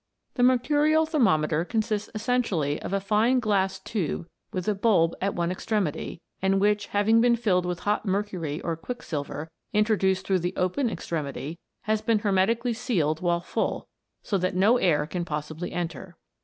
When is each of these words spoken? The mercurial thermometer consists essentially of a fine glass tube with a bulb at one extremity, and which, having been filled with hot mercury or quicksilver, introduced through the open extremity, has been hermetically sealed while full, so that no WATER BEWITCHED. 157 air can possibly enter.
The 0.33 0.41
mercurial 0.41 1.05
thermometer 1.05 1.63
consists 1.63 2.09
essentially 2.15 2.81
of 2.81 2.91
a 2.91 2.99
fine 2.99 3.39
glass 3.39 3.77
tube 3.77 4.25
with 4.51 4.67
a 4.67 4.73
bulb 4.73 5.13
at 5.21 5.35
one 5.35 5.51
extremity, 5.51 6.19
and 6.41 6.59
which, 6.59 6.87
having 6.87 7.21
been 7.21 7.35
filled 7.35 7.67
with 7.67 7.81
hot 7.81 8.03
mercury 8.03 8.59
or 8.61 8.75
quicksilver, 8.75 9.47
introduced 9.73 10.25
through 10.25 10.39
the 10.39 10.55
open 10.55 10.89
extremity, 10.89 11.59
has 11.81 12.01
been 12.01 12.17
hermetically 12.17 12.73
sealed 12.73 13.21
while 13.21 13.41
full, 13.41 13.87
so 14.23 14.39
that 14.39 14.55
no 14.55 14.73
WATER 14.73 14.79
BEWITCHED. 14.79 14.89
157 14.89 14.89
air 14.89 15.07
can 15.07 15.23
possibly 15.23 15.71
enter. 15.71 16.17